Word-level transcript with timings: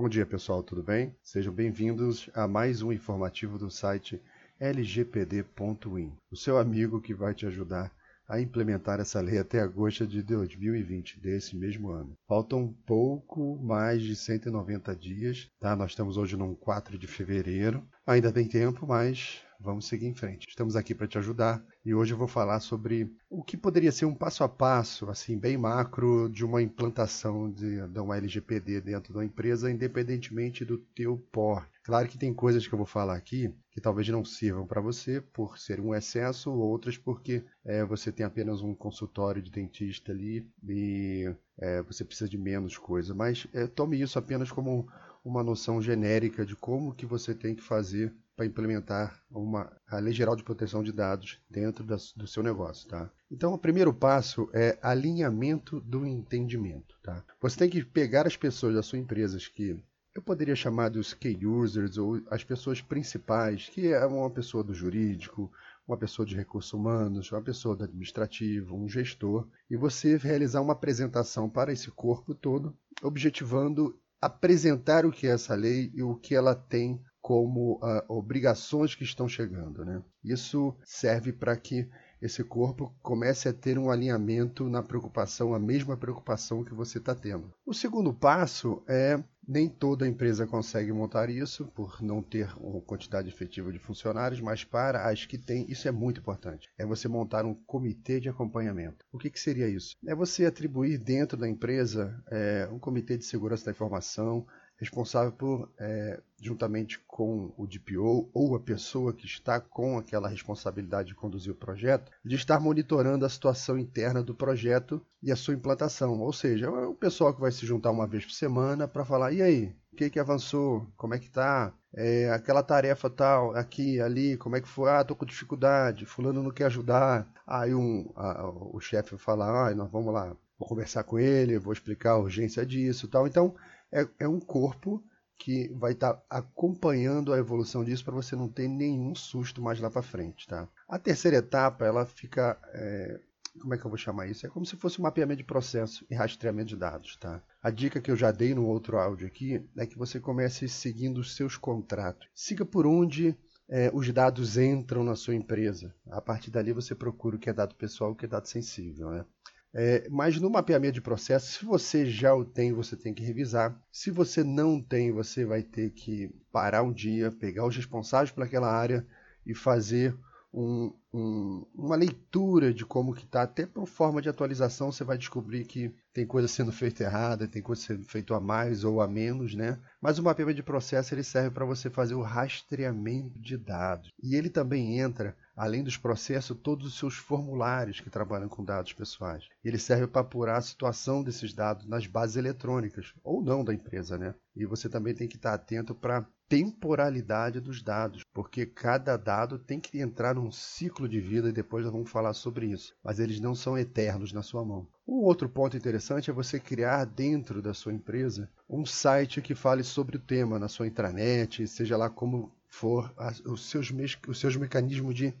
Bom 0.00 0.08
dia, 0.08 0.24
pessoal, 0.24 0.62
tudo 0.62 0.82
bem? 0.82 1.14
Sejam 1.22 1.52
bem-vindos 1.52 2.30
a 2.32 2.48
mais 2.48 2.80
um 2.80 2.90
informativo 2.90 3.58
do 3.58 3.70
site 3.70 4.18
lgpd.in, 4.58 6.10
o 6.30 6.36
seu 6.36 6.56
amigo 6.56 7.02
que 7.02 7.12
vai 7.12 7.34
te 7.34 7.44
ajudar 7.44 7.92
a 8.30 8.40
implementar 8.40 9.00
essa 9.00 9.20
lei 9.20 9.38
até 9.38 9.60
agosto 9.60 10.06
de 10.06 10.22
2020, 10.22 11.18
desse 11.20 11.56
mesmo 11.56 11.90
ano. 11.90 12.16
Faltam 12.28 12.72
pouco 12.86 13.58
mais 13.60 14.00
de 14.02 14.14
190 14.14 14.94
dias, 14.94 15.50
tá? 15.58 15.74
Nós 15.74 15.90
estamos 15.90 16.16
hoje 16.16 16.36
no 16.36 16.54
4 16.54 16.96
de 16.96 17.08
fevereiro. 17.08 17.84
Ainda 18.06 18.32
tem 18.32 18.46
tempo, 18.46 18.86
mas 18.86 19.42
vamos 19.58 19.86
seguir 19.86 20.06
em 20.06 20.14
frente. 20.14 20.46
Estamos 20.48 20.76
aqui 20.76 20.94
para 20.94 21.08
te 21.08 21.18
ajudar 21.18 21.62
e 21.84 21.92
hoje 21.92 22.14
eu 22.14 22.18
vou 22.18 22.28
falar 22.28 22.60
sobre 22.60 23.12
o 23.28 23.42
que 23.42 23.56
poderia 23.56 23.90
ser 23.90 24.04
um 24.04 24.14
passo 24.14 24.44
a 24.44 24.48
passo, 24.48 25.10
assim, 25.10 25.36
bem 25.36 25.56
macro, 25.56 26.28
de 26.28 26.44
uma 26.44 26.62
implantação 26.62 27.50
de, 27.50 27.86
de 27.88 27.98
uma 27.98 28.16
LGPD 28.16 28.80
dentro 28.80 29.12
da 29.12 29.24
empresa, 29.24 29.70
independentemente 29.70 30.64
do 30.64 30.78
teu 30.78 31.18
porte. 31.32 31.68
Claro 31.82 32.08
que 32.08 32.18
tem 32.18 32.32
coisas 32.32 32.66
que 32.66 32.72
eu 32.72 32.78
vou 32.78 32.86
falar 32.86 33.16
aqui 33.16 33.52
que 33.70 33.80
talvez 33.80 34.08
não 34.08 34.24
sirvam 34.24 34.66
para 34.66 34.80
você 34.80 35.20
por 35.20 35.58
ser 35.58 35.80
um 35.80 35.94
excesso, 35.94 36.50
outras 36.50 36.98
porque 36.98 37.44
é, 37.64 37.84
você 37.84 38.10
tem 38.10 38.26
apenas 38.26 38.62
um 38.62 38.74
consultório 38.74 39.40
de 39.40 39.50
dentista 39.50 40.12
ali 40.12 40.48
e 40.68 41.32
é, 41.58 41.82
você 41.82 42.04
precisa 42.04 42.28
de 42.28 42.36
menos 42.36 42.76
coisa. 42.76 43.14
Mas 43.14 43.46
é, 43.52 43.66
tome 43.66 44.00
isso 44.00 44.18
apenas 44.18 44.50
como 44.50 44.88
uma 45.24 45.42
noção 45.42 45.80
genérica 45.80 46.44
de 46.44 46.56
como 46.56 46.94
que 46.94 47.06
você 47.06 47.34
tem 47.34 47.54
que 47.54 47.62
fazer 47.62 48.12
para 48.40 48.46
implementar 48.46 49.22
uma, 49.30 49.70
a 49.86 49.98
Lei 49.98 50.14
Geral 50.14 50.34
de 50.34 50.42
Proteção 50.42 50.82
de 50.82 50.92
Dados 50.92 51.38
dentro 51.48 51.84
das, 51.84 52.12
do 52.14 52.26
seu 52.26 52.42
negócio. 52.42 52.88
Tá? 52.88 53.10
Então, 53.30 53.52
o 53.52 53.58
primeiro 53.58 53.92
passo 53.92 54.48
é 54.54 54.78
alinhamento 54.80 55.78
do 55.82 56.06
entendimento. 56.06 56.96
Tá? 57.02 57.22
Você 57.38 57.58
tem 57.58 57.68
que 57.68 57.84
pegar 57.84 58.26
as 58.26 58.38
pessoas 58.38 58.74
da 58.74 58.82
sua 58.82 58.98
empresa 58.98 59.38
que 59.54 59.78
eu 60.20 60.22
poderia 60.22 60.54
chamar 60.54 60.90
dos 60.90 61.14
key 61.14 61.46
users 61.46 61.96
ou 61.96 62.20
as 62.30 62.44
pessoas 62.44 62.82
principais, 62.82 63.70
que 63.70 63.88
é 63.88 64.04
uma 64.04 64.28
pessoa 64.28 64.62
do 64.62 64.74
jurídico, 64.74 65.50
uma 65.88 65.96
pessoa 65.96 66.26
de 66.26 66.36
recursos 66.36 66.72
humanos, 66.74 67.32
uma 67.32 67.40
pessoa 67.40 67.74
do 67.74 67.84
administrativo, 67.84 68.76
um 68.76 68.86
gestor, 68.86 69.48
e 69.68 69.76
você 69.76 70.18
realizar 70.18 70.60
uma 70.60 70.74
apresentação 70.74 71.48
para 71.48 71.72
esse 71.72 71.90
corpo 71.90 72.34
todo, 72.34 72.76
objetivando 73.02 73.98
apresentar 74.20 75.06
o 75.06 75.10
que 75.10 75.26
é 75.26 75.30
essa 75.30 75.54
lei 75.54 75.90
e 75.94 76.02
o 76.02 76.14
que 76.14 76.34
ela 76.34 76.54
tem 76.54 77.02
como 77.22 77.76
uh, 77.76 78.04
obrigações 78.06 78.94
que 78.94 79.04
estão 79.04 79.26
chegando. 79.26 79.84
Né? 79.86 80.02
Isso 80.22 80.76
serve 80.84 81.32
para 81.32 81.56
que 81.56 81.88
esse 82.20 82.44
corpo 82.44 82.94
comece 83.02 83.48
a 83.48 83.52
ter 83.52 83.78
um 83.78 83.90
alinhamento 83.90 84.68
na 84.68 84.82
preocupação, 84.82 85.54
a 85.54 85.58
mesma 85.58 85.96
preocupação 85.96 86.62
que 86.62 86.74
você 86.74 86.98
está 86.98 87.14
tendo. 87.14 87.50
O 87.64 87.72
segundo 87.72 88.12
passo 88.12 88.82
é 88.86 89.22
nem 89.50 89.68
toda 89.68 90.06
empresa 90.06 90.46
consegue 90.46 90.92
montar 90.92 91.28
isso 91.28 91.66
por 91.74 92.00
não 92.00 92.22
ter 92.22 92.48
uma 92.56 92.80
quantidade 92.80 93.28
efetiva 93.28 93.72
de 93.72 93.80
funcionários, 93.80 94.40
mas 94.40 94.62
para 94.62 95.10
as 95.10 95.26
que 95.26 95.36
têm, 95.36 95.66
isso 95.68 95.88
é 95.88 95.90
muito 95.90 96.20
importante. 96.20 96.68
É 96.78 96.86
você 96.86 97.08
montar 97.08 97.44
um 97.44 97.52
comitê 97.52 98.20
de 98.20 98.28
acompanhamento. 98.28 99.04
O 99.12 99.18
que, 99.18 99.28
que 99.28 99.40
seria 99.40 99.68
isso? 99.68 99.96
É 100.06 100.14
você 100.14 100.46
atribuir 100.46 100.98
dentro 100.98 101.36
da 101.36 101.48
empresa 101.48 102.22
é, 102.30 102.68
um 102.70 102.78
comitê 102.78 103.18
de 103.18 103.24
segurança 103.24 103.64
da 103.64 103.72
informação, 103.72 104.46
responsável 104.80 105.30
por, 105.30 105.70
é, 105.78 106.18
juntamente 106.40 106.98
com 107.06 107.52
o 107.56 107.66
DPO 107.66 108.30
ou 108.32 108.56
a 108.56 108.60
pessoa 108.60 109.12
que 109.12 109.26
está 109.26 109.60
com 109.60 109.98
aquela 109.98 110.26
responsabilidade 110.26 111.08
de 111.08 111.14
conduzir 111.14 111.52
o 111.52 111.56
projeto, 111.56 112.10
de 112.24 112.34
estar 112.34 112.58
monitorando 112.58 113.26
a 113.26 113.28
situação 113.28 113.78
interna 113.78 114.22
do 114.22 114.34
projeto 114.34 115.04
e 115.22 115.30
a 115.30 115.36
sua 115.36 115.52
implantação. 115.52 116.18
Ou 116.20 116.32
seja, 116.32 116.66
é 116.66 116.86
o 116.86 116.94
pessoal 116.94 117.34
que 117.34 117.40
vai 117.40 117.52
se 117.52 117.66
juntar 117.66 117.90
uma 117.90 118.06
vez 118.06 118.24
por 118.24 118.32
semana 118.32 118.88
para 118.88 119.04
falar: 119.04 119.32
e 119.32 119.42
aí, 119.42 119.76
o 119.92 119.96
que, 119.96 120.08
que 120.08 120.18
avançou? 120.18 120.86
Como 120.96 121.14
é 121.14 121.18
que 121.18 121.30
tá? 121.30 121.74
É, 121.92 122.30
aquela 122.30 122.62
tarefa 122.62 123.10
tal, 123.10 123.54
aqui, 123.54 124.00
ali, 124.00 124.36
como 124.38 124.56
é 124.56 124.60
que 124.60 124.68
foi? 124.68 124.90
Ah, 124.90 125.04
tô 125.04 125.14
com 125.14 125.26
dificuldade, 125.26 126.06
fulano 126.06 126.42
não 126.42 126.50
quer 126.50 126.66
ajudar. 126.66 127.30
Aí 127.46 127.74
um, 127.74 128.10
a, 128.16 128.48
o 128.48 128.80
chefe 128.80 129.18
fala, 129.18 129.68
ah, 129.68 129.74
nós 129.74 129.90
vamos 129.90 130.14
lá, 130.14 130.34
vou 130.60 130.68
conversar 130.68 131.04
com 131.04 131.18
ele, 131.18 131.58
vou 131.58 131.72
explicar 131.72 132.12
a 132.12 132.18
urgência 132.18 132.66
disso 132.66 133.08
tal. 133.08 133.26
Então, 133.26 133.56
é, 133.90 134.06
é 134.20 134.28
um 134.28 134.38
corpo 134.38 135.02
que 135.38 135.72
vai 135.72 135.92
estar 135.92 136.12
tá 136.12 136.22
acompanhando 136.28 137.32
a 137.32 137.38
evolução 137.38 137.82
disso 137.82 138.04
para 138.04 138.14
você 138.14 138.36
não 138.36 138.46
ter 138.46 138.68
nenhum 138.68 139.14
susto 139.14 139.62
mais 139.62 139.80
lá 139.80 139.90
para 139.90 140.02
frente, 140.02 140.46
tá? 140.46 140.68
A 140.86 140.98
terceira 140.98 141.38
etapa, 141.38 141.86
ela 141.86 142.04
fica, 142.04 142.58
é, 142.74 143.18
como 143.58 143.72
é 143.72 143.78
que 143.78 143.86
eu 143.86 143.90
vou 143.90 143.96
chamar 143.96 144.26
isso? 144.26 144.46
É 144.46 144.50
como 144.50 144.66
se 144.66 144.76
fosse 144.76 145.00
um 145.00 145.04
mapeamento 145.04 145.38
de 145.38 145.44
processo 145.44 146.04
e 146.10 146.14
rastreamento 146.14 146.68
de 146.68 146.76
dados, 146.76 147.16
tá? 147.16 147.42
A 147.62 147.70
dica 147.70 148.02
que 148.02 148.10
eu 148.10 148.16
já 148.16 148.30
dei 148.30 148.54
no 148.54 148.66
outro 148.66 148.98
áudio 148.98 149.26
aqui 149.26 149.66
é 149.78 149.86
que 149.86 149.96
você 149.96 150.20
comece 150.20 150.68
seguindo 150.68 151.18
os 151.18 151.34
seus 151.34 151.56
contratos. 151.56 152.28
Siga 152.34 152.66
por 152.66 152.86
onde 152.86 153.34
é, 153.66 153.90
os 153.94 154.12
dados 154.12 154.58
entram 154.58 155.02
na 155.02 155.16
sua 155.16 155.34
empresa. 155.34 155.94
A 156.10 156.20
partir 156.20 156.50
dali 156.50 156.72
você 156.72 156.94
procura 156.94 157.36
o 157.36 157.38
que 157.38 157.48
é 157.48 157.52
dado 157.52 157.74
pessoal 157.76 158.10
e 158.10 158.12
o 158.12 158.16
que 158.16 158.26
é 158.26 158.28
dado 158.28 158.46
sensível, 158.46 159.10
né? 159.10 159.24
É, 159.72 160.08
mas 160.08 160.40
no 160.40 160.50
mapeamento 160.50 160.94
de 160.94 161.00
processo, 161.00 161.52
se 161.52 161.64
você 161.64 162.04
já 162.04 162.34
o 162.34 162.44
tem, 162.44 162.72
você 162.72 162.96
tem 162.96 163.14
que 163.14 163.22
revisar. 163.22 163.80
Se 163.92 164.10
você 164.10 164.42
não 164.42 164.80
tem, 164.82 165.12
você 165.12 165.44
vai 165.44 165.62
ter 165.62 165.90
que 165.90 166.28
parar 166.50 166.82
um 166.82 166.92
dia, 166.92 167.30
pegar 167.30 167.66
os 167.66 167.76
responsáveis 167.76 168.32
por 168.32 168.42
aquela 168.42 168.68
área 168.68 169.06
e 169.46 169.54
fazer 169.54 170.16
um, 170.52 170.92
um, 171.14 171.64
uma 171.74 171.94
leitura 171.94 172.74
de 172.74 172.84
como 172.84 173.14
que 173.14 173.24
está, 173.24 173.42
até 173.42 173.64
por 173.64 173.86
forma 173.86 174.20
de 174.20 174.28
atualização 174.28 174.90
você 174.90 175.04
vai 175.04 175.16
descobrir 175.16 175.64
que 175.64 175.94
tem 176.12 176.26
coisa 176.26 176.48
sendo 176.48 176.72
feita 176.72 177.04
errada, 177.04 177.46
tem 177.46 177.62
coisa 177.62 177.82
sendo 177.82 178.04
feita 178.04 178.34
a 178.34 178.40
mais 178.40 178.84
ou 178.84 179.00
a 179.00 179.08
menos, 179.08 179.54
né? 179.54 179.78
Mas 180.00 180.18
o 180.18 180.22
mapeamento 180.22 180.56
de 180.56 180.62
processo 180.62 181.14
ele 181.14 181.22
serve 181.22 181.50
para 181.50 181.64
você 181.64 181.88
fazer 181.88 182.14
o 182.14 182.22
rastreamento 182.22 183.38
de 183.38 183.56
dados. 183.56 184.10
E 184.22 184.34
ele 184.34 184.50
também 184.50 184.98
entra, 184.98 185.36
além 185.56 185.84
dos 185.84 185.96
processos, 185.96 186.56
todos 186.60 186.86
os 186.86 186.98
seus 186.98 187.14
formulários 187.14 188.00
que 188.00 188.10
trabalham 188.10 188.48
com 188.48 188.64
dados 188.64 188.92
pessoais. 188.92 189.48
Ele 189.64 189.78
serve 189.78 190.06
para 190.06 190.22
apurar 190.22 190.56
a 190.56 190.62
situação 190.62 191.22
desses 191.22 191.52
dados 191.52 191.86
nas 191.86 192.06
bases 192.06 192.36
eletrônicas, 192.36 193.14
ou 193.22 193.42
não 193.42 193.64
da 193.64 193.74
empresa, 193.74 194.18
né? 194.18 194.34
E 194.56 194.66
você 194.66 194.88
também 194.88 195.14
tem 195.14 195.28
que 195.28 195.36
estar 195.36 195.54
atento 195.54 195.94
para 195.94 196.26
temporalidade 196.50 197.60
dos 197.60 197.80
dados, 197.80 198.24
porque 198.34 198.66
cada 198.66 199.16
dado 199.16 199.56
tem 199.56 199.78
que 199.78 200.00
entrar 200.00 200.34
num 200.34 200.50
ciclo 200.50 201.08
de 201.08 201.20
vida 201.20 201.48
e 201.48 201.52
depois 201.52 201.84
nós 201.84 201.92
vamos 201.92 202.10
falar 202.10 202.34
sobre 202.34 202.66
isso. 202.66 202.92
Mas 203.04 203.20
eles 203.20 203.38
não 203.38 203.54
são 203.54 203.78
eternos 203.78 204.32
na 204.32 204.42
sua 204.42 204.64
mão. 204.64 204.88
Um 205.06 205.24
outro 205.24 205.48
ponto 205.48 205.76
interessante 205.76 206.30
é 206.30 206.32
você 206.32 206.60
criar 206.60 207.04
dentro 207.04 207.60
da 207.60 207.74
sua 207.74 207.92
empresa 207.92 208.48
um 208.68 208.86
site 208.86 209.42
que 209.42 209.54
fale 209.54 209.82
sobre 209.82 210.16
o 210.16 210.20
tema 210.20 210.58
na 210.58 210.68
sua 210.68 210.86
intranet, 210.86 211.66
seja 211.66 211.96
lá 211.96 212.08
como 212.08 212.52
for 212.68 213.12
os 213.44 213.68
seus, 213.68 213.92
os 214.28 214.38
seus 214.38 214.56
mecanismos 214.56 215.14
de 215.14 215.34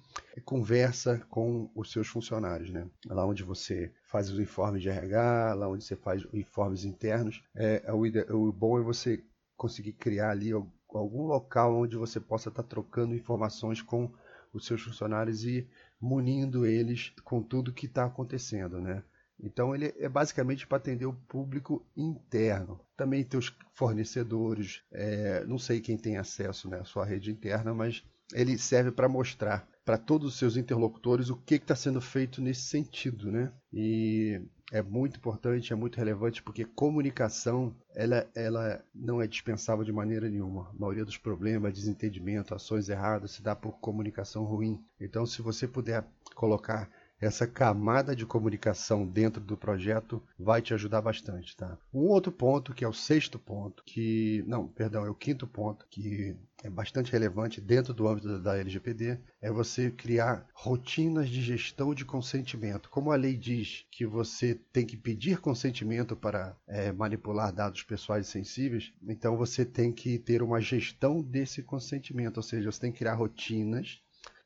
conversa 0.44 1.24
com 1.30 1.70
os 1.74 1.92
seus 1.92 2.08
funcionários, 2.08 2.70
né? 2.70 2.88
Lá 3.06 3.24
onde 3.24 3.44
você 3.44 3.92
faz 4.02 4.28
os 4.28 4.40
informes 4.40 4.82
de 4.82 4.88
RH, 4.88 5.54
lá 5.54 5.68
onde 5.68 5.84
você 5.84 5.94
faz 5.94 6.26
informes 6.32 6.84
internos, 6.84 7.40
é, 7.54 7.82
é 7.84 7.92
o, 7.92 8.02
o 8.36 8.52
bom 8.52 8.78
é 8.78 8.82
você 8.82 9.22
conseguir 9.56 9.92
criar 9.92 10.30
ali 10.30 10.50
algum 10.52 11.26
local 11.26 11.76
onde 11.76 11.96
você 11.96 12.18
possa 12.18 12.48
estar 12.48 12.64
trocando 12.64 13.14
informações 13.14 13.80
com 13.80 14.10
os 14.52 14.66
seus 14.66 14.82
funcionários 14.82 15.44
e 15.44 15.68
munindo 16.00 16.66
eles 16.66 17.12
com 17.22 17.40
tudo 17.40 17.72
que 17.72 17.86
está 17.86 18.06
acontecendo, 18.06 18.80
né? 18.80 19.04
Então 19.42 19.74
ele 19.74 19.94
é 19.98 20.08
basicamente 20.08 20.66
para 20.66 20.78
atender 20.78 21.06
o 21.06 21.12
público 21.12 21.84
interno. 21.96 22.80
Também 22.96 23.24
tem 23.24 23.38
os 23.38 23.54
fornecedores, 23.74 24.82
é, 24.92 25.44
não 25.46 25.58
sei 25.58 25.80
quem 25.80 25.96
tem 25.96 26.16
acesso 26.16 26.68
né, 26.68 26.80
à 26.80 26.84
sua 26.84 27.04
rede 27.04 27.30
interna, 27.30 27.72
mas 27.72 28.04
ele 28.32 28.56
serve 28.58 28.90
para 28.90 29.08
mostrar 29.08 29.68
para 29.84 29.98
todos 29.98 30.28
os 30.28 30.38
seus 30.38 30.56
interlocutores 30.56 31.30
o 31.30 31.36
que 31.36 31.56
está 31.56 31.74
sendo 31.74 32.00
feito 32.00 32.40
nesse 32.40 32.62
sentido, 32.62 33.32
né? 33.32 33.52
E 33.72 34.40
é 34.70 34.82
muito 34.82 35.16
importante, 35.16 35.72
é 35.72 35.76
muito 35.76 35.96
relevante, 35.96 36.42
porque 36.42 36.64
comunicação 36.64 37.74
ela, 37.92 38.24
ela 38.34 38.84
não 38.94 39.20
é 39.20 39.26
dispensável 39.26 39.84
de 39.84 39.92
maneira 39.92 40.28
nenhuma. 40.28 40.70
A 40.70 40.78
maioria 40.78 41.04
dos 41.04 41.16
problemas, 41.16 41.74
desentendimento, 41.74 42.54
ações 42.54 42.88
erradas, 42.88 43.32
se 43.32 43.42
dá 43.42 43.56
por 43.56 43.80
comunicação 43.80 44.44
ruim. 44.44 44.80
Então, 45.00 45.26
se 45.26 45.42
você 45.42 45.66
puder 45.66 46.04
colocar 46.36 46.88
essa 47.20 47.46
camada 47.46 48.16
de 48.16 48.24
comunicação 48.24 49.06
dentro 49.06 49.40
do 49.40 49.56
projeto 49.56 50.22
vai 50.38 50.62
te 50.62 50.72
ajudar 50.72 51.02
bastante, 51.02 51.54
tá? 51.56 51.76
Um 51.92 52.06
outro 52.06 52.32
ponto, 52.32 52.72
que 52.72 52.84
é 52.84 52.88
o 52.88 52.92
sexto 52.92 53.38
ponto, 53.38 53.82
que 53.84 54.42
não, 54.46 54.66
perdão, 54.66 55.04
é 55.04 55.10
o 55.10 55.14
quinto 55.14 55.46
ponto, 55.46 55.86
que 55.90 56.34
é 56.62 56.70
bastante 56.70 57.12
relevante 57.12 57.60
dentro 57.60 57.94
do 57.94 58.06
âmbito 58.06 58.38
da 58.38 58.58
LGPD, 58.58 59.18
é 59.40 59.50
você 59.50 59.90
criar 59.90 60.46
rotinas 60.52 61.28
de 61.28 61.40
gestão 61.42 61.94
de 61.94 62.04
consentimento. 62.04 62.90
Como 62.90 63.10
a 63.10 63.16
lei 63.16 63.36
diz 63.36 63.86
que 63.90 64.06
você 64.06 64.58
tem 64.72 64.86
que 64.86 64.96
pedir 64.96 65.40
consentimento 65.40 66.14
para 66.14 66.56
é, 66.66 66.92
manipular 66.92 67.52
dados 67.52 67.82
pessoais 67.82 68.26
sensíveis, 68.26 68.92
então 69.02 69.36
você 69.36 69.64
tem 69.64 69.92
que 69.92 70.18
ter 70.18 70.42
uma 70.42 70.60
gestão 70.60 71.22
desse 71.22 71.62
consentimento, 71.62 72.38
ou 72.38 72.42
seja, 72.42 72.70
você 72.70 72.80
tem 72.80 72.92
que 72.92 72.98
criar 72.98 73.14
rotinas 73.14 74.02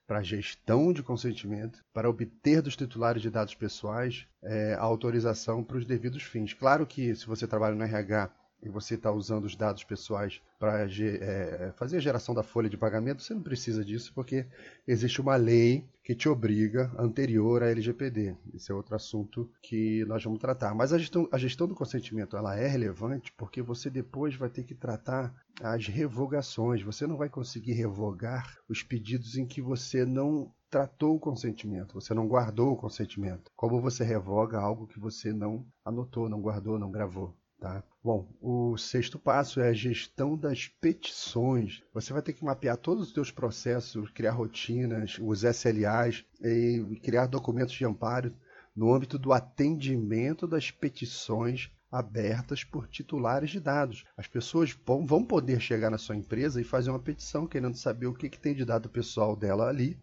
para 0.06 0.22
gestão 0.22 0.92
de 0.92 1.02
consentimento, 1.02 1.84
para 1.92 2.08
obter 2.08 2.60
dos 2.60 2.76
titulares 2.76 3.22
de 3.22 3.30
dados 3.30 3.54
pessoais 3.54 4.26
é, 4.42 4.74
a 4.74 4.82
autorização 4.82 5.64
para 5.64 5.78
os 5.78 5.86
devidos 5.86 6.22
fins. 6.22 6.52
Claro 6.52 6.86
que 6.86 7.14
se 7.14 7.26
você 7.26 7.46
trabalha 7.46 7.74
no 7.74 7.84
RH 7.84 8.30
e 8.64 8.68
você 8.68 8.94
está 8.94 9.12
usando 9.12 9.44
os 9.44 9.54
dados 9.54 9.84
pessoais 9.84 10.40
para 10.58 10.86
é, 10.86 11.72
fazer 11.76 11.98
a 11.98 12.00
geração 12.00 12.34
da 12.34 12.42
folha 12.42 12.70
de 12.70 12.76
pagamento, 12.76 13.22
você 13.22 13.34
não 13.34 13.42
precisa 13.42 13.84
disso 13.84 14.12
porque 14.14 14.46
existe 14.88 15.20
uma 15.20 15.36
lei 15.36 15.86
que 16.02 16.14
te 16.14 16.28
obriga 16.28 16.90
anterior 16.98 17.62
à 17.62 17.70
LGPD. 17.70 18.36
Esse 18.54 18.72
é 18.72 18.74
outro 18.74 18.94
assunto 18.94 19.50
que 19.62 20.04
nós 20.06 20.22
vamos 20.24 20.38
tratar. 20.38 20.74
Mas 20.74 20.92
a 20.92 20.98
gestão, 20.98 21.28
a 21.30 21.38
gestão 21.38 21.66
do 21.66 21.74
consentimento 21.74 22.36
ela 22.36 22.56
é 22.56 22.66
relevante 22.66 23.32
porque 23.36 23.62
você 23.62 23.88
depois 23.90 24.34
vai 24.34 24.48
ter 24.48 24.64
que 24.64 24.74
tratar 24.74 25.34
as 25.62 25.86
revogações. 25.86 26.82
Você 26.82 27.06
não 27.06 27.16
vai 27.16 27.28
conseguir 27.28 27.72
revogar 27.72 28.58
os 28.68 28.82
pedidos 28.82 29.36
em 29.36 29.46
que 29.46 29.62
você 29.62 30.04
não 30.04 30.52
tratou 30.70 31.14
o 31.14 31.20
consentimento, 31.20 31.94
você 31.94 32.12
não 32.12 32.26
guardou 32.26 32.72
o 32.72 32.76
consentimento. 32.76 33.50
Como 33.54 33.80
você 33.80 34.02
revoga 34.02 34.58
algo 34.58 34.88
que 34.88 34.98
você 34.98 35.32
não 35.32 35.64
anotou, 35.84 36.28
não 36.28 36.40
guardou, 36.40 36.78
não 36.78 36.90
gravou? 36.90 37.32
Tá? 37.60 37.82
Bom, 38.04 38.28
o 38.38 38.76
sexto 38.76 39.18
passo 39.18 39.60
é 39.60 39.70
a 39.70 39.72
gestão 39.72 40.36
das 40.36 40.68
petições. 40.68 41.82
Você 41.94 42.12
vai 42.12 42.20
ter 42.20 42.34
que 42.34 42.44
mapear 42.44 42.76
todos 42.76 43.08
os 43.08 43.14
seus 43.14 43.30
processos, 43.30 44.10
criar 44.10 44.32
rotinas, 44.32 45.16
os 45.22 45.42
SLAs 45.42 46.22
e 46.42 47.00
criar 47.02 47.24
documentos 47.24 47.72
de 47.72 47.82
amparo 47.82 48.36
no 48.76 48.92
âmbito 48.92 49.18
do 49.18 49.32
atendimento 49.32 50.46
das 50.46 50.70
petições 50.70 51.70
abertas 51.90 52.62
por 52.62 52.86
titulares 52.88 53.48
de 53.48 53.58
dados. 53.58 54.04
As 54.18 54.26
pessoas 54.26 54.76
vão 55.06 55.24
poder 55.24 55.58
chegar 55.58 55.88
na 55.88 55.96
sua 55.96 56.14
empresa 56.14 56.60
e 56.60 56.64
fazer 56.64 56.90
uma 56.90 56.98
petição 56.98 57.46
querendo 57.46 57.74
saber 57.78 58.06
o 58.06 58.12
que, 58.12 58.28
que 58.28 58.38
tem 58.38 58.54
de 58.54 58.66
dado 58.66 58.90
pessoal 58.90 59.34
dela 59.34 59.66
ali 59.66 59.98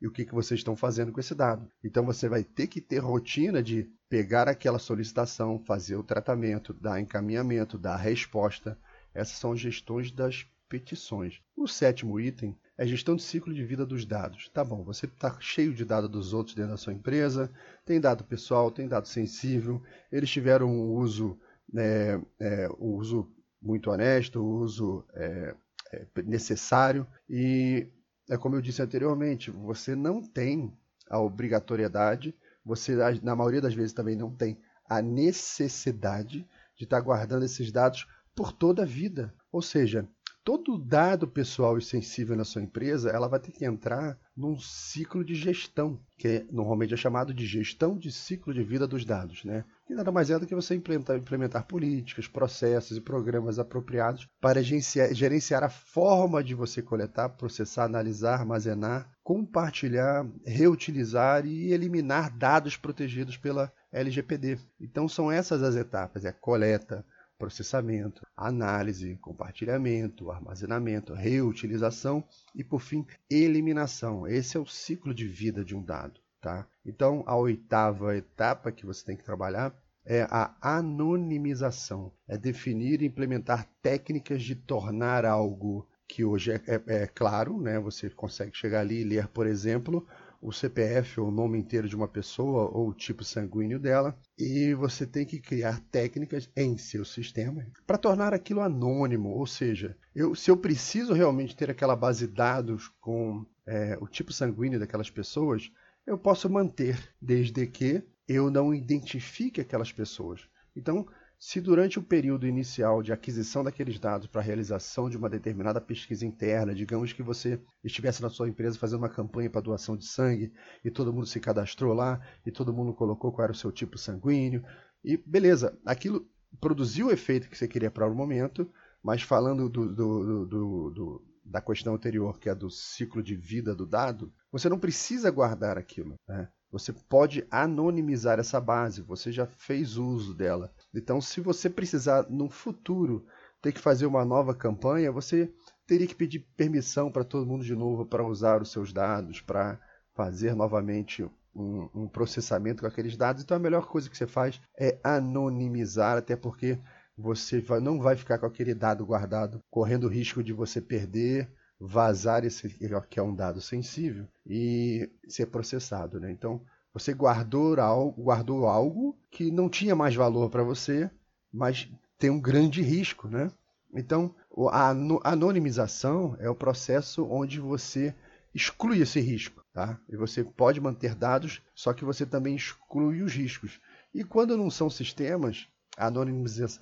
e 0.00 0.06
o 0.06 0.10
que, 0.10 0.24
que 0.24 0.34
vocês 0.34 0.60
estão 0.60 0.74
fazendo 0.74 1.12
com 1.12 1.20
esse 1.20 1.34
dado. 1.34 1.70
Então 1.84 2.04
você 2.04 2.28
vai 2.28 2.42
ter 2.42 2.66
que 2.66 2.80
ter 2.80 2.98
rotina 2.98 3.62
de 3.62 3.90
pegar 4.08 4.48
aquela 4.48 4.78
solicitação, 4.78 5.58
fazer 5.58 5.96
o 5.96 6.02
tratamento, 6.02 6.72
dar 6.72 7.00
encaminhamento, 7.00 7.78
dar 7.78 7.96
resposta. 7.96 8.78
Essas 9.14 9.36
são 9.36 9.52
as 9.52 9.60
gestões 9.60 10.10
das 10.10 10.46
petições. 10.68 11.40
O 11.56 11.66
sétimo 11.66 12.18
item 12.18 12.56
é 12.78 12.86
gestão 12.86 13.14
de 13.14 13.22
ciclo 13.22 13.52
de 13.52 13.64
vida 13.64 13.84
dos 13.84 14.06
dados. 14.06 14.48
Tá 14.48 14.64
bom, 14.64 14.82
você 14.82 15.04
está 15.04 15.36
cheio 15.40 15.74
de 15.74 15.84
dados 15.84 16.08
dos 16.08 16.32
outros 16.32 16.54
dentro 16.54 16.70
da 16.70 16.76
sua 16.78 16.94
empresa, 16.94 17.50
tem 17.84 18.00
dado 18.00 18.24
pessoal, 18.24 18.70
tem 18.70 18.88
dado 18.88 19.06
sensível, 19.06 19.82
eles 20.10 20.30
tiveram 20.30 20.70
um 20.70 20.92
uso, 20.92 21.38
é, 21.76 22.18
é, 22.38 22.68
um 22.78 22.94
uso 22.94 23.30
muito 23.60 23.90
honesto, 23.90 24.40
um 24.40 24.60
uso 24.60 25.04
é, 25.12 25.54
é 25.92 26.22
necessário 26.22 27.06
e 27.28 27.88
é 28.30 28.38
como 28.38 28.54
eu 28.54 28.62
disse 28.62 28.80
anteriormente, 28.80 29.50
você 29.50 29.96
não 29.96 30.22
tem 30.22 30.72
a 31.10 31.18
obrigatoriedade, 31.18 32.32
você 32.64 32.94
na 33.22 33.34
maioria 33.34 33.60
das 33.60 33.74
vezes 33.74 33.92
também 33.92 34.14
não 34.14 34.30
tem 34.30 34.56
a 34.88 35.02
necessidade 35.02 36.46
de 36.76 36.84
estar 36.84 37.00
guardando 37.00 37.44
esses 37.44 37.72
dados 37.72 38.06
por 38.34 38.52
toda 38.52 38.84
a 38.84 38.86
vida. 38.86 39.34
Ou 39.50 39.60
seja, 39.60 40.08
todo 40.44 40.78
dado 40.78 41.28
pessoal 41.28 41.76
e 41.76 41.82
sensível 41.82 42.36
na 42.36 42.44
sua 42.44 42.62
empresa, 42.62 43.10
ela 43.10 43.28
vai 43.28 43.38
ter 43.38 43.52
que 43.52 43.64
entrar 43.64 44.18
num 44.36 44.58
ciclo 44.58 45.24
de 45.24 45.34
gestão, 45.34 46.00
que 46.16 46.28
é, 46.28 46.46
normalmente 46.50 46.94
é 46.94 46.96
chamado 46.96 47.34
de 47.34 47.46
gestão 47.46 47.98
de 47.98 48.10
ciclo 48.10 48.54
de 48.54 48.62
vida 48.62 48.86
dos 48.86 49.04
dados, 49.04 49.44
né? 49.44 49.64
Que 49.86 49.94
nada 49.94 50.10
mais 50.10 50.30
é 50.30 50.38
do 50.38 50.46
que 50.46 50.54
você 50.54 50.74
implementar, 50.74 51.16
implementar 51.16 51.66
políticas, 51.66 52.26
processos 52.26 52.96
e 52.96 53.00
programas 53.00 53.58
apropriados 53.58 54.26
para 54.40 54.62
gerenciar, 54.62 55.12
gerenciar 55.12 55.62
a 55.62 55.68
forma 55.68 56.42
de 56.42 56.54
você 56.54 56.80
coletar, 56.80 57.28
processar, 57.30 57.84
analisar, 57.84 58.34
armazenar, 58.34 59.10
compartilhar, 59.22 60.26
reutilizar 60.46 61.44
e 61.44 61.72
eliminar 61.72 62.30
dados 62.36 62.76
protegidos 62.76 63.36
pela 63.36 63.72
LGPD. 63.92 64.58
Então 64.80 65.08
são 65.08 65.30
essas 65.30 65.62
as 65.62 65.76
etapas: 65.76 66.24
é 66.24 66.32
coleta, 66.32 67.04
processamento, 67.40 68.20
análise, 68.36 69.16
compartilhamento, 69.16 70.30
armazenamento, 70.30 71.14
reutilização 71.14 72.22
e, 72.54 72.62
por 72.62 72.82
fim, 72.82 73.06
eliminação. 73.30 74.28
Esse 74.28 74.58
é 74.58 74.60
o 74.60 74.66
ciclo 74.66 75.14
de 75.14 75.26
vida 75.26 75.64
de 75.64 75.74
um 75.74 75.82
dado. 75.82 76.20
Tá? 76.38 76.66
Então, 76.84 77.24
a 77.26 77.34
oitava 77.34 78.14
etapa 78.14 78.70
que 78.70 78.84
você 78.84 79.04
tem 79.04 79.16
que 79.16 79.24
trabalhar 79.24 79.74
é 80.04 80.26
a 80.30 80.54
anonimização. 80.60 82.12
É 82.28 82.36
definir 82.36 83.00
e 83.00 83.06
implementar 83.06 83.66
técnicas 83.80 84.42
de 84.42 84.54
tornar 84.54 85.24
algo 85.24 85.88
que 86.06 86.24
hoje 86.24 86.52
é, 86.52 86.60
é, 86.66 87.02
é 87.02 87.06
claro, 87.06 87.58
né? 87.58 87.78
você 87.78 88.10
consegue 88.10 88.54
chegar 88.54 88.80
ali 88.80 89.00
e 89.00 89.04
ler, 89.04 89.28
por 89.28 89.46
exemplo, 89.46 90.06
o 90.40 90.52
CPF 90.52 91.20
ou 91.20 91.28
o 91.28 91.30
nome 91.30 91.58
inteiro 91.58 91.88
de 91.88 91.94
uma 91.94 92.08
pessoa 92.08 92.70
ou 92.72 92.88
o 92.88 92.94
tipo 92.94 93.22
sanguíneo 93.22 93.78
dela 93.78 94.18
e 94.38 94.72
você 94.74 95.06
tem 95.06 95.26
que 95.26 95.38
criar 95.38 95.80
técnicas 95.90 96.48
em 96.56 96.78
seu 96.78 97.04
sistema 97.04 97.66
para 97.86 97.98
tornar 97.98 98.32
aquilo 98.32 98.60
anônimo, 98.60 99.28
ou 99.30 99.46
seja, 99.46 99.96
eu, 100.14 100.34
se 100.34 100.50
eu 100.50 100.56
preciso 100.56 101.12
realmente 101.12 101.54
ter 101.54 101.70
aquela 101.70 101.94
base 101.94 102.26
de 102.26 102.34
dados 102.34 102.88
com 103.00 103.44
é, 103.66 103.98
o 104.00 104.06
tipo 104.06 104.32
sanguíneo 104.32 104.80
daquelas 104.80 105.10
pessoas, 105.10 105.70
eu 106.06 106.16
posso 106.16 106.48
manter 106.48 106.98
desde 107.20 107.66
que 107.66 108.02
eu 108.26 108.50
não 108.50 108.72
identifique 108.74 109.60
aquelas 109.60 109.92
pessoas. 109.92 110.48
Então, 110.74 111.06
se 111.40 111.58
durante 111.58 111.98
o 111.98 112.02
período 112.02 112.46
inicial 112.46 113.02
de 113.02 113.14
aquisição 113.14 113.64
daqueles 113.64 113.98
dados 113.98 114.26
para 114.26 114.42
a 114.42 114.44
realização 114.44 115.08
de 115.08 115.16
uma 115.16 115.30
determinada 115.30 115.80
pesquisa 115.80 116.26
interna, 116.26 116.74
digamos 116.74 117.14
que 117.14 117.22
você 117.22 117.58
estivesse 117.82 118.20
na 118.20 118.28
sua 118.28 118.46
empresa 118.46 118.78
fazendo 118.78 118.98
uma 118.98 119.08
campanha 119.08 119.48
para 119.48 119.62
doação 119.62 119.96
de 119.96 120.04
sangue 120.04 120.52
e 120.84 120.90
todo 120.90 121.12
mundo 121.14 121.24
se 121.24 121.40
cadastrou 121.40 121.94
lá 121.94 122.20
e 122.44 122.52
todo 122.52 122.74
mundo 122.74 122.92
colocou 122.92 123.32
qual 123.32 123.44
era 123.44 123.52
o 123.52 123.56
seu 123.56 123.72
tipo 123.72 123.96
sanguíneo 123.96 124.62
e 125.02 125.16
beleza, 125.16 125.78
aquilo 125.86 126.28
produziu 126.60 127.06
o 127.06 127.10
efeito 127.10 127.48
que 127.48 127.56
você 127.56 127.66
queria 127.66 127.90
para 127.90 128.06
o 128.06 128.14
momento, 128.14 128.70
mas 129.02 129.22
falando 129.22 129.66
do, 129.66 129.94
do, 129.94 130.46
do, 130.46 130.90
do, 130.90 131.24
da 131.42 131.62
questão 131.62 131.94
anterior, 131.94 132.38
que 132.38 132.50
é 132.50 132.54
do 132.54 132.68
ciclo 132.68 133.22
de 133.22 133.34
vida 133.34 133.74
do 133.74 133.86
dado, 133.86 134.30
você 134.52 134.68
não 134.68 134.78
precisa 134.78 135.30
guardar 135.30 135.78
aquilo. 135.78 136.16
Né? 136.28 136.48
Você 136.70 136.92
pode 136.92 137.46
anonimizar 137.50 138.38
essa 138.38 138.60
base, 138.60 139.00
você 139.00 139.32
já 139.32 139.46
fez 139.46 139.96
uso 139.96 140.34
dela. 140.34 140.72
Então, 140.94 141.20
se 141.20 141.40
você 141.40 141.70
precisar 141.70 142.28
no 142.28 142.48
futuro 142.48 143.24
ter 143.62 143.72
que 143.72 143.80
fazer 143.80 144.06
uma 144.06 144.24
nova 144.24 144.54
campanha, 144.54 145.12
você 145.12 145.52
teria 145.86 146.06
que 146.06 146.14
pedir 146.14 146.40
permissão 146.56 147.10
para 147.10 147.24
todo 147.24 147.46
mundo 147.46 147.64
de 147.64 147.74
novo 147.74 148.06
para 148.06 148.26
usar 148.26 148.62
os 148.62 148.72
seus 148.72 148.92
dados, 148.92 149.40
para 149.40 149.78
fazer 150.14 150.54
novamente 150.54 151.22
um, 151.54 151.88
um, 151.94 152.08
processamento 152.08 152.82
com 152.82 152.88
aqueles 152.88 153.16
dados. 153.16 153.42
Então, 153.42 153.56
a 153.56 153.60
melhor 153.60 153.86
coisa 153.86 154.08
que 154.08 154.16
você 154.16 154.26
faz 154.26 154.60
é 154.78 154.98
anonimizar, 155.04 156.16
até 156.16 156.36
porque 156.36 156.78
você 157.16 157.60
vai, 157.60 157.80
não 157.80 158.00
vai 158.00 158.16
ficar 158.16 158.38
com 158.38 158.46
aquele 158.46 158.74
dado 158.74 159.04
guardado, 159.04 159.62
correndo 159.70 160.04
o 160.04 160.10
risco 160.10 160.42
de 160.42 160.52
você 160.52 160.80
perder 160.80 161.50
vazar 161.78 162.44
esse 162.44 162.68
que 163.08 163.18
é 163.18 163.22
um 163.22 163.34
dado 163.34 163.60
sensível 163.60 164.26
e 164.46 165.10
ser 165.26 165.46
processado, 165.46 166.20
né? 166.20 166.30
Então 166.30 166.62
você 166.92 167.14
guardou 167.14 167.78
algo, 167.80 168.22
guardou 168.22 168.66
algo 168.66 169.16
que 169.30 169.50
não 169.50 169.68
tinha 169.68 169.94
mais 169.94 170.14
valor 170.14 170.50
para 170.50 170.62
você, 170.62 171.10
mas 171.52 171.90
tem 172.18 172.30
um 172.30 172.40
grande 172.40 172.82
risco, 172.82 173.28
né? 173.28 173.50
Então 173.94 174.34
a 174.70 174.90
anonimização 175.24 176.36
é 176.38 176.48
o 176.50 176.54
processo 176.54 177.26
onde 177.30 177.60
você 177.60 178.14
exclui 178.54 179.00
esse 179.00 179.20
risco, 179.20 179.64
tá? 179.72 179.98
E 180.08 180.16
você 180.16 180.42
pode 180.42 180.80
manter 180.80 181.14
dados, 181.14 181.62
só 181.74 181.92
que 181.92 182.04
você 182.04 182.26
também 182.26 182.56
exclui 182.56 183.22
os 183.22 183.32
riscos. 183.32 183.80
E 184.12 184.24
quando 184.24 184.56
não 184.56 184.70
são 184.70 184.90
sistemas, 184.90 185.68
a 185.96 186.10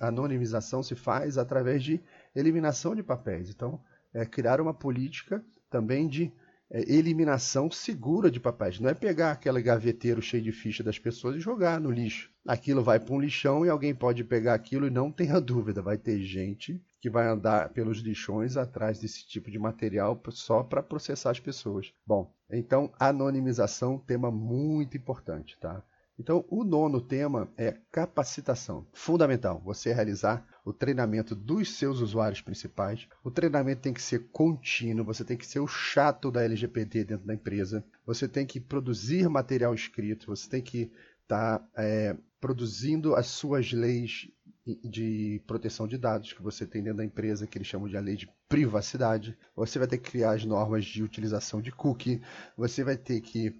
anonimização 0.07 0.81
se 0.81 0.95
faz 0.95 1.37
através 1.37 1.83
de 1.83 2.01
eliminação 2.35 2.95
de 2.95 3.03
papéis. 3.03 3.49
Então, 3.49 3.79
é, 4.13 4.25
criar 4.25 4.59
uma 4.59 4.73
política 4.73 5.43
também 5.69 6.07
de 6.07 6.31
é, 6.71 6.81
eliminação 6.91 7.71
segura 7.71 8.29
de 8.29 8.39
papéis. 8.39 8.79
Não 8.79 8.89
é 8.89 8.93
pegar 8.93 9.31
aquele 9.31 9.61
gaveteiro 9.61 10.21
cheio 10.21 10.43
de 10.43 10.51
ficha 10.51 10.83
das 10.83 10.99
pessoas 10.99 11.35
e 11.35 11.39
jogar 11.39 11.79
no 11.79 11.91
lixo. 11.91 12.29
Aquilo 12.47 12.83
vai 12.83 12.99
para 12.99 13.13
um 13.13 13.19
lixão 13.19 13.65
e 13.65 13.69
alguém 13.69 13.93
pode 13.93 14.23
pegar 14.23 14.53
aquilo 14.53 14.87
e 14.87 14.91
não 14.91 15.11
tenha 15.11 15.39
dúvida, 15.41 15.81
vai 15.81 15.97
ter 15.97 16.19
gente 16.21 16.81
que 17.01 17.09
vai 17.09 17.27
andar 17.27 17.69
pelos 17.69 17.99
lixões 17.99 18.57
atrás 18.57 18.99
desse 18.99 19.25
tipo 19.25 19.49
de 19.49 19.57
material 19.57 20.21
só 20.29 20.63
para 20.63 20.83
processar 20.83 21.31
as 21.31 21.39
pessoas. 21.39 21.93
Bom, 22.05 22.33
então 22.51 22.91
anonimização, 22.99 23.97
tema 23.97 24.29
muito 24.29 24.97
importante, 24.97 25.57
tá? 25.59 25.81
Então, 26.19 26.43
o 26.49 26.65
nono 26.65 26.99
tema 26.99 27.49
é 27.57 27.77
capacitação. 27.89 28.85
Fundamental 28.91 29.61
você 29.63 29.93
realizar 29.93 30.45
o 30.69 30.73
treinamento 30.73 31.35
dos 31.35 31.75
seus 31.75 31.99
usuários 31.99 32.41
principais. 32.41 33.07
O 33.23 33.31
treinamento 33.31 33.81
tem 33.81 33.93
que 33.93 34.01
ser 34.01 34.27
contínuo, 34.31 35.03
você 35.03 35.23
tem 35.23 35.35
que 35.35 35.45
ser 35.45 35.59
o 35.59 35.67
chato 35.67 36.29
da 36.29 36.43
LGPD 36.43 37.05
dentro 37.05 37.25
da 37.25 37.33
empresa. 37.33 37.83
Você 38.05 38.27
tem 38.27 38.45
que 38.45 38.59
produzir 38.59 39.27
material 39.27 39.73
escrito, 39.73 40.27
você 40.27 40.47
tem 40.47 40.61
que 40.61 40.91
estar 41.23 41.59
tá, 41.59 41.67
é, 41.75 42.15
produzindo 42.39 43.15
as 43.15 43.25
suas 43.25 43.71
leis 43.71 44.29
de 44.83 45.41
proteção 45.47 45.87
de 45.87 45.97
dados 45.97 46.33
que 46.33 46.43
você 46.43 46.67
tem 46.67 46.83
dentro 46.83 46.99
da 46.99 47.05
empresa, 47.05 47.47
que 47.47 47.57
eles 47.57 47.67
chamam 47.67 47.87
de 47.87 47.97
a 47.97 48.01
lei 48.01 48.15
de 48.15 48.29
privacidade. 48.47 49.35
Você 49.55 49.79
vai 49.79 49.87
ter 49.87 49.97
que 49.97 50.11
criar 50.11 50.33
as 50.33 50.45
normas 50.45 50.85
de 50.85 51.01
utilização 51.01 51.59
de 51.59 51.71
cookie. 51.71 52.21
Você 52.55 52.83
vai 52.83 52.95
ter 52.95 53.21
que 53.21 53.55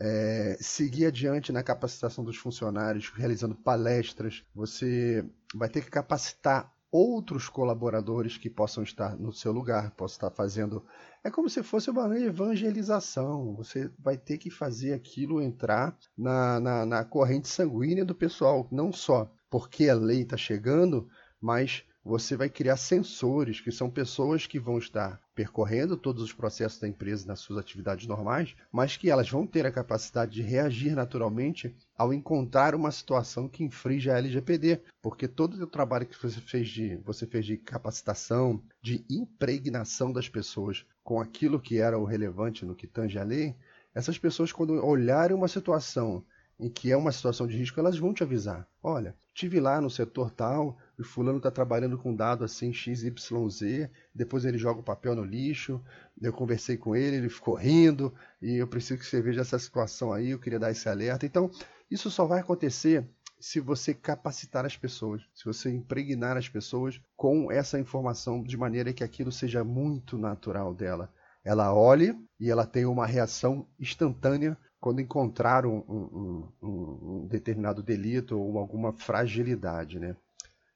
é, 0.00 0.56
seguir 0.60 1.06
adiante 1.06 1.52
na 1.52 1.62
capacitação 1.62 2.22
dos 2.24 2.36
funcionários, 2.36 3.10
realizando 3.10 3.54
palestras. 3.54 4.44
Você 4.54 5.24
vai 5.54 5.68
ter 5.68 5.84
que 5.84 5.90
capacitar 5.90 6.72
outros 6.90 7.48
colaboradores 7.48 8.38
que 8.38 8.48
possam 8.48 8.82
estar 8.82 9.16
no 9.18 9.32
seu 9.32 9.52
lugar, 9.52 9.90
possam 9.90 10.16
estar 10.16 10.30
fazendo. 10.30 10.84
É 11.22 11.30
como 11.30 11.50
se 11.50 11.62
fosse 11.62 11.90
uma 11.90 12.18
evangelização. 12.18 13.54
Você 13.56 13.90
vai 13.98 14.16
ter 14.16 14.38
que 14.38 14.50
fazer 14.50 14.94
aquilo 14.94 15.42
entrar 15.42 15.96
na, 16.16 16.60
na, 16.60 16.86
na 16.86 17.04
corrente 17.04 17.48
sanguínea 17.48 18.04
do 18.04 18.14
pessoal, 18.14 18.66
não 18.70 18.92
só 18.92 19.30
porque 19.50 19.88
a 19.88 19.94
lei 19.94 20.22
está 20.22 20.36
chegando, 20.36 21.08
mas 21.40 21.84
você 22.08 22.38
vai 22.38 22.48
criar 22.48 22.78
sensores, 22.78 23.60
que 23.60 23.70
são 23.70 23.90
pessoas 23.90 24.46
que 24.46 24.58
vão 24.58 24.78
estar 24.78 25.20
percorrendo 25.34 25.94
todos 25.94 26.22
os 26.22 26.32
processos 26.32 26.80
da 26.80 26.88
empresa 26.88 27.26
nas 27.26 27.40
suas 27.40 27.58
atividades 27.58 28.06
normais, 28.06 28.56
mas 28.72 28.96
que 28.96 29.10
elas 29.10 29.28
vão 29.28 29.46
ter 29.46 29.66
a 29.66 29.70
capacidade 29.70 30.32
de 30.32 30.40
reagir 30.40 30.96
naturalmente 30.96 31.76
ao 31.94 32.14
encontrar 32.14 32.74
uma 32.74 32.90
situação 32.90 33.46
que 33.46 33.62
infringe 33.62 34.10
a 34.10 34.16
LGPD, 34.16 34.80
porque 35.02 35.28
todo 35.28 35.62
o 35.62 35.66
trabalho 35.66 36.06
que 36.06 36.16
você 36.20 36.40
fez 36.40 36.70
de 36.70 36.96
você 37.04 37.26
fez 37.26 37.44
de 37.44 37.58
capacitação, 37.58 38.62
de 38.80 39.04
impregnação 39.10 40.10
das 40.10 40.30
pessoas 40.30 40.86
com 41.04 41.20
aquilo 41.20 41.60
que 41.60 41.76
era 41.76 41.98
o 41.98 42.06
relevante 42.06 42.64
no 42.64 42.74
que 42.74 42.86
tange 42.86 43.18
a 43.18 43.22
lei, 43.22 43.54
essas 43.94 44.16
pessoas 44.16 44.50
quando 44.50 44.82
olharem 44.82 45.36
uma 45.36 45.46
situação 45.46 46.24
em 46.58 46.68
que 46.68 46.90
é 46.90 46.96
uma 46.96 47.12
situação 47.12 47.46
de 47.46 47.56
risco, 47.56 47.78
elas 47.78 47.98
vão 47.98 48.12
te 48.12 48.22
avisar. 48.22 48.66
Olha, 48.82 49.14
tive 49.32 49.60
lá 49.60 49.80
no 49.80 49.88
setor 49.88 50.30
tal, 50.30 50.76
o 50.98 51.04
fulano 51.04 51.38
está 51.38 51.50
trabalhando 51.50 51.96
com 51.96 52.14
dado 52.14 52.44
assim 52.44 52.72
XYZ, 52.72 53.88
depois 54.12 54.44
ele 54.44 54.58
joga 54.58 54.80
o 54.80 54.84
papel 54.84 55.14
no 55.14 55.24
lixo, 55.24 55.80
eu 56.20 56.32
conversei 56.32 56.76
com 56.76 56.96
ele, 56.96 57.16
ele 57.16 57.28
ficou 57.28 57.54
rindo, 57.54 58.12
e 58.42 58.56
eu 58.56 58.66
preciso 58.66 58.98
que 58.98 59.06
você 59.06 59.22
veja 59.22 59.42
essa 59.42 59.58
situação 59.58 60.12
aí, 60.12 60.30
eu 60.30 60.38
queria 60.38 60.58
dar 60.58 60.72
esse 60.72 60.88
alerta. 60.88 61.24
Então, 61.24 61.50
isso 61.90 62.10
só 62.10 62.26
vai 62.26 62.40
acontecer 62.40 63.08
se 63.40 63.60
você 63.60 63.94
capacitar 63.94 64.66
as 64.66 64.76
pessoas, 64.76 65.22
se 65.32 65.44
você 65.44 65.70
impregnar 65.70 66.36
as 66.36 66.48
pessoas 66.48 67.00
com 67.16 67.52
essa 67.52 67.78
informação 67.78 68.42
de 68.42 68.56
maneira 68.56 68.92
que 68.92 69.04
aquilo 69.04 69.30
seja 69.30 69.62
muito 69.62 70.18
natural 70.18 70.74
dela. 70.74 71.12
Ela 71.44 71.72
olhe 71.72 72.18
e 72.38 72.50
ela 72.50 72.66
tem 72.66 72.84
uma 72.84 73.06
reação 73.06 73.66
instantânea 73.78 74.58
quando 74.80 75.00
encontrar 75.00 75.66
um, 75.66 75.78
um, 75.88 76.48
um, 76.62 77.22
um 77.22 77.26
determinado 77.26 77.82
delito 77.82 78.38
ou 78.38 78.58
alguma 78.58 78.92
fragilidade, 78.92 79.98
né? 79.98 80.16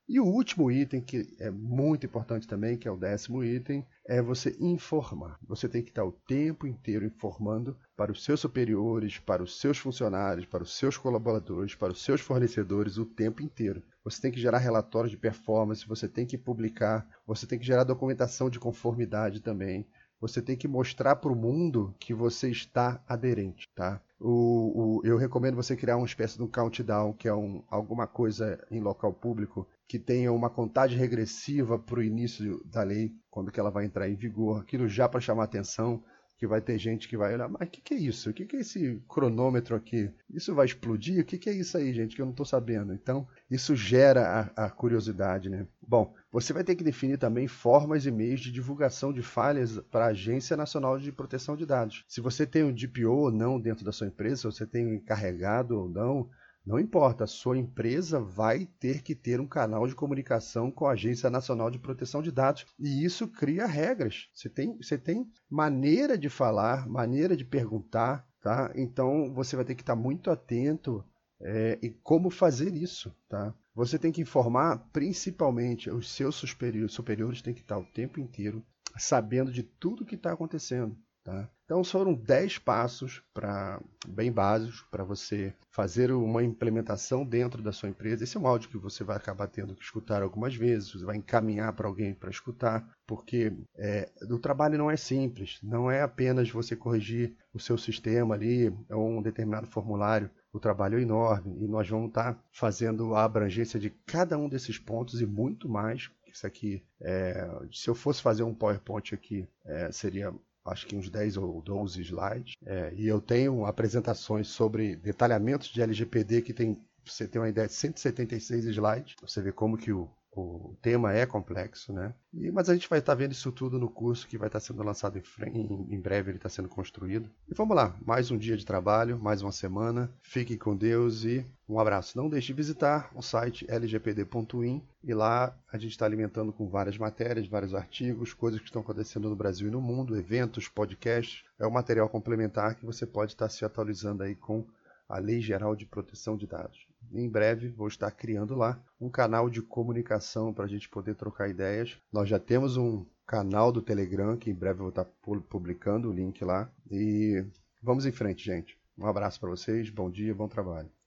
E 0.09 0.19
o 0.19 0.27
último 0.27 0.71
item, 0.71 1.01
que 1.01 1.35
é 1.39 1.51
muito 1.51 2.05
importante 2.05 2.47
também, 2.47 2.77
que 2.77 2.89
é 2.89 2.91
o 2.91 2.99
décimo 2.99 3.43
item, 3.43 3.87
é 4.05 4.21
você 4.21 4.55
informar. 4.61 5.39
Você 5.47 5.69
tem 5.69 5.81
que 5.81 5.91
estar 5.91 6.05
o 6.05 6.13
tempo 6.13 6.67
inteiro 6.67 7.07
informando 7.07 7.77
para 7.97 8.11
os 8.11 8.25
seus 8.25 8.41
superiores, 8.41 9.19
para 9.19 9.43
os 9.43 9.59
seus 9.61 9.79
funcionários, 9.79 10.45
para 10.45 10.65
os 10.65 10.77
seus 10.77 10.99
colaboradores, 10.99 11.75
para 11.75 11.93
os 11.93 12.03
seus 12.03 12.21
fornecedores 12.21 12.99
o 12.99 13.07
tempo 13.07 13.43
inteiro. 13.43 13.83
Você 14.05 14.21
tem 14.21 14.33
que 14.33 14.41
gerar 14.41 14.59
relatórios 14.59 15.13
de 15.13 15.17
performance, 15.17 15.87
você 15.87 16.09
tem 16.09 16.27
que 16.27 16.37
publicar, 16.37 17.09
você 17.25 17.47
tem 17.47 17.59
que 17.59 17.65
gerar 17.65 17.85
documentação 17.85 18.51
de 18.51 18.59
conformidade 18.59 19.41
também 19.41 19.87
você 20.23 20.41
tem 20.41 20.57
que 20.57 20.69
mostrar 20.69 21.17
para 21.17 21.33
o 21.33 21.37
mundo 21.37 21.93
que 21.99 22.15
você 22.15 22.49
está 22.49 23.03
aderente, 23.09 23.69
tá? 23.75 24.01
O, 24.21 25.01
o, 25.01 25.01
eu 25.05 25.17
recomendo 25.17 25.57
você 25.57 25.75
criar 25.75 25.97
uma 25.97 26.07
espécie 26.07 26.37
de 26.37 26.45
um 26.45 26.47
countdown, 26.47 27.13
que 27.13 27.27
é 27.27 27.35
um, 27.35 27.65
alguma 27.69 28.07
coisa 28.07 28.65
em 28.71 28.81
local 28.81 29.13
público 29.13 29.67
que 29.89 29.99
tenha 29.99 30.33
uma 30.33 30.49
contagem 30.49 30.97
regressiva 30.97 31.77
para 31.77 31.99
o 31.99 32.05
início 32.05 32.63
da 32.65 32.85
lei, 32.85 33.13
quando 33.29 33.51
que 33.51 33.59
ela 33.59 33.69
vai 33.69 33.85
entrar 33.85 34.09
em 34.09 34.15
vigor, 34.15 34.61
aquilo 34.61 34.87
já 34.87 35.09
para 35.09 35.21
chamar 35.21 35.43
atenção, 35.43 36.01
que 36.43 36.47
vai 36.49 36.61
ter 36.61 36.77
gente 36.77 37.07
que 37.07 37.17
vai 37.17 37.35
olhar, 37.35 37.49
mas 37.49 37.69
o 37.69 37.71
que, 37.71 37.81
que, 37.81 37.95
é 37.95 37.97
isso? 37.97 38.29
O 38.29 38.33
que, 38.33 38.45
que, 38.45 38.57
é 38.57 38.61
esse 38.63 39.01
cronômetro 39.09 39.77
aqui? 39.77 40.11
Isso 40.29 40.53
vai 40.53 40.67
explodir? 40.67 41.21
O 41.21 41.25
que, 41.25 41.39
que 41.39 41.49
é 41.49 41.53
isso 41.53 41.79
aí, 41.79 41.95
gente, 41.95 42.17
que 42.17 42.21
eu 42.21 42.27
não 42.27 42.33
estou 42.33 42.45
sabendo? 42.45 42.93
Então, 42.93 43.29
isso 43.49 43.77
gera 43.77 44.51
a, 44.57 44.65
a, 44.65 44.71
curiosidade, 44.71 45.49
né? 45.49 45.69
Bom, 45.81 46.13
você 46.33 46.53
vai 46.53 46.65
ter 46.65 46.75
que 46.75 46.83
definir 46.83 47.17
também 47.17 47.47
formas 47.47 48.07
e 48.07 48.11
meios 48.11 48.41
de 48.41 48.51
divulgação 48.51 49.13
de 49.13 49.23
falhas 49.23 49.79
para 49.89 50.07
a 50.07 50.09
Agência 50.09 50.57
Nacional 50.57 50.99
de 50.99 51.13
Proteção 51.13 51.57
de 51.57 51.65
Dados. 51.65 52.05
Se 52.09 52.21
você 52.21 52.45
tem 52.45 52.65
um 52.65 52.75
DPO 52.75 53.09
ou 53.09 53.31
não 53.31 53.61
dentro 53.61 53.85
da 53.85 53.93
sua 53.93 54.09
empresa, 54.09 54.39
se 54.39 54.43
você 54.43 54.67
tem 54.67 54.85
um 54.85 54.95
encarregado 54.95 55.79
ou 55.79 55.89
não, 55.89 56.29
não 56.65 56.79
importa, 56.79 57.27
sua 57.27 57.59
empresa 57.59 58.21
vai 58.21 58.67
ter 58.79 59.03
que 59.03 59.15
ter 59.15 59.41
um 59.41 59.47
canal 59.47 59.87
de 59.87 59.97
comunicação 59.97 60.71
com 60.71 60.87
a 60.87 60.93
Agência 60.93 61.29
Nacional 61.29 61.71
de 61.71 61.79
Proteção 61.79 62.23
de 62.23 62.31
Dados. 62.31 62.67
E 62.79 63.05
isso 63.05 63.27
cria 63.27 63.67
regras. 63.67 64.29
Você 64.33 64.49
tem, 64.49 64.77
você 64.77 64.97
tem 64.97 65.29
maneira 65.51 66.17
de 66.17 66.29
falar, 66.29 66.89
maneira 66.89 67.37
de 67.37 67.45
perguntar, 67.45 68.25
tá? 68.41 68.73
Então 68.77 69.33
você 69.35 69.57
vai 69.57 69.65
ter 69.65 69.75
que 69.75 69.83
estar 69.83 69.97
muito 69.97 70.31
atento 70.31 71.05
é, 71.41 71.79
e 71.83 71.91
como 71.91 72.31
fazer 72.31 72.73
isso, 72.75 73.13
tá? 73.29 73.53
Você 73.75 73.99
tem 73.99 74.13
que 74.13 74.21
informar 74.21 74.89
principalmente 74.93 75.91
os 75.91 76.11
seus 76.11 76.37
superiores, 76.37 76.93
superiores 76.93 77.43
têm 77.43 77.55
que 77.55 77.63
estar 77.63 77.79
o 77.79 77.87
tempo 77.87 78.21
inteiro 78.21 78.65
sabendo 78.97 79.51
de 79.51 79.63
tudo 79.63 80.05
que 80.05 80.15
está 80.15 80.33
acontecendo. 80.33 80.97
Tá? 81.25 81.49
Então 81.65 81.85
foram 81.85 82.15
10 82.15 82.59
passos 82.59 83.23
para 83.33 83.81
bem 84.09 84.33
básicos 84.33 84.83
para 84.91 85.05
você 85.05 85.55
fazer 85.71 86.11
uma 86.11 86.43
implementação 86.43 87.25
dentro 87.25 87.63
da 87.63 87.71
sua 87.71 87.89
empresa. 87.89 88.25
Esse 88.25 88.37
é 88.37 88.41
um 88.41 88.47
áudio 88.47 88.69
que 88.69 88.77
você 88.77 89.05
vai 89.05 89.17
acabar 89.17 89.47
tendo 89.47 89.75
que 89.77 89.85
escutar 89.85 90.21
algumas 90.21 90.55
vezes, 90.57 90.93
você 90.93 91.05
vai 91.05 91.17
encaminhar 91.17 91.73
para 91.75 91.87
alguém 91.87 92.13
para 92.13 92.29
escutar, 92.29 92.85
porque 93.07 93.53
é, 93.77 94.11
o 94.29 94.39
trabalho 94.39 94.77
não 94.77 94.91
é 94.91 94.97
simples, 94.97 95.61
não 95.63 95.89
é 95.89 96.03
apenas 96.03 96.51
você 96.51 96.75
corrigir 96.75 97.37
o 97.55 97.61
seu 97.61 97.79
sistema 97.79 98.35
ali, 98.35 98.77
é 98.89 98.97
um 98.97 99.23
determinado 99.23 99.69
formulário. 99.69 100.29
O 100.53 100.59
trabalho 100.59 100.99
é 100.99 101.03
enorme 101.03 101.57
e 101.65 101.69
nós 101.69 101.89
vamos 101.89 102.09
estar 102.09 102.35
tá 102.35 102.41
fazendo 102.51 103.15
a 103.15 103.25
abrangência 103.25 103.79
de 103.79 103.91
cada 104.05 104.37
um 104.37 104.49
desses 104.49 104.77
pontos 104.77 105.21
e 105.21 105.27
muito 105.27 105.69
mais. 105.69 106.11
Isso 106.31 106.47
aqui, 106.47 106.83
é, 107.01 107.49
se 107.73 107.89
eu 107.89 107.95
fosse 107.95 108.21
fazer 108.21 108.43
um 108.43 108.55
PowerPoint 108.55 109.15
aqui, 109.15 109.49
é, 109.65 109.91
seria 109.93 110.35
acho 110.65 110.87
que 110.87 110.97
uns 110.97 111.11
10 111.11 111.37
ou 111.37 111.61
12 111.63 112.01
slides. 112.03 112.55
É, 112.65 112.93
e 112.95 113.07
eu 113.07 113.21
tenho 113.21 113.65
apresentações 113.67 114.49
sobre 114.49 114.97
detalhamentos 114.97 115.69
de 115.69 115.83
LGPD 115.83 116.43
que 116.43 116.53
tem, 116.53 116.79
você 117.05 117.27
tem 117.27 117.41
uma 117.41 117.49
ideia, 117.49 117.67
de 117.67 117.75
176 117.75 118.67
slides. 118.67 119.15
Você 119.21 119.43
vê 119.43 119.53
como 119.53 119.77
que 119.77 119.93
o, 119.93 120.11
o 120.35 120.75
tema 120.81 121.13
é 121.13 121.27
complexo, 121.27 121.93
né? 121.93 122.15
E, 122.33 122.51
mas 122.51 122.71
a 122.71 122.75
gente 122.75 122.89
vai 122.89 123.01
estar 123.01 123.15
vendo 123.15 123.33
isso 123.33 123.53
tudo 123.53 123.79
no 123.79 123.89
curso 123.89 124.27
que 124.27 124.39
vai 124.39 124.49
estar 124.49 124.61
sendo 124.61 124.83
lançado 124.83 125.19
em, 125.19 125.51
em, 125.51 125.95
em 125.95 126.01
breve, 126.01 126.31
ele 126.31 126.39
está 126.39 126.49
sendo 126.49 126.69
construído. 126.69 127.29
E 127.49 127.55
vamos 127.55 127.77
lá, 127.77 127.95
mais 128.05 128.31
um 128.31 128.39
dia 128.39 128.57
de 128.57 128.65
trabalho, 128.65 129.19
mais 129.19 129.43
uma 129.43 129.53
semana. 129.53 130.11
Fiquem 130.23 130.57
com 130.57 130.75
Deus 130.75 131.25
e 131.25 131.45
um 131.69 131.79
abraço. 131.79 132.17
Não 132.17 132.31
deixe 132.31 132.47
de 132.47 132.55
visitar 132.55 133.11
o 133.15 133.21
site 133.21 133.67
lgpd.in 133.69 134.83
e 135.05 135.13
lá 135.13 135.55
a 135.71 135.77
gente 135.77 135.93
está 135.93 136.07
alimentando 136.07 136.53
com 136.53 136.67
várias 136.67 136.97
matérias, 136.97 137.47
vários 137.47 137.75
artigos, 137.75 138.33
coisas 138.33 138.59
que 138.59 138.67
estão 138.67 138.81
acontecendo 138.81 139.29
no 139.29 139.37
Brasil 139.37 139.69
e 139.69 139.71
no 139.71 139.83
mundo, 139.83 140.17
eventos, 140.17 140.67
podcasts. 140.67 141.45
É 141.59 141.67
um 141.67 141.71
material 141.71 142.09
complementar 142.09 142.75
que 142.75 142.87
você 142.87 143.05
pode 143.05 143.33
estar 143.33 143.51
se 143.51 143.67
atualizando 143.67 144.23
aí 144.23 144.35
com 144.35 144.65
a 145.07 145.19
Lei 145.19 145.43
Geral 145.43 145.77
de 145.77 145.85
Proteção 145.85 146.39
de 146.39 146.47
Dados. 146.47 146.92
Em 147.11 147.29
breve 147.29 147.69
vou 147.69 147.89
estar 147.89 148.11
criando 148.11 148.55
lá 148.55 148.83
um 149.01 149.09
canal 149.09 149.49
de 149.51 149.63
comunicação 149.63 150.53
para 150.53 150.65
a 150.65 150.69
gente 150.69 150.89
poder 150.89 151.15
trocar 151.15 151.49
ideias. 151.49 151.99
Nós 152.13 152.29
já 152.29 152.39
temos 152.39 152.77
um 152.77 153.05
canal 153.27 153.73
do 153.73 153.81
Telegram 153.81 154.37
que 154.37 154.51
em 154.51 154.55
breve 154.55 154.81
eu 154.81 154.85
vou 154.85 154.89
estar 154.91 155.07
publicando 155.49 156.11
o 156.11 156.13
link 156.13 156.45
lá. 156.45 156.71
E 156.91 157.45
vamos 157.83 158.05
em 158.05 158.13
frente, 158.13 158.45
gente. 158.45 158.79
Um 158.97 159.07
abraço 159.07 159.41
para 159.41 159.49
vocês, 159.49 159.89
bom 159.89 160.11
dia, 160.11 160.35
bom 160.35 160.47
trabalho. 160.49 160.93